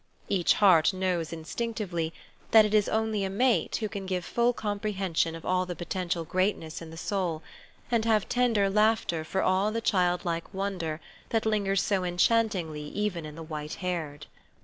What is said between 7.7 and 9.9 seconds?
and have tender laughter for all the